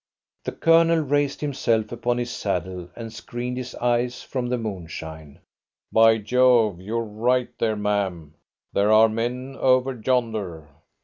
[0.45, 5.37] The Colonel raised himself upon his saddle, and screened his eyes from the moonshine.
[5.93, 8.33] "By Jove, you're right there, ma'am.
[8.73, 10.69] There are men over yonder."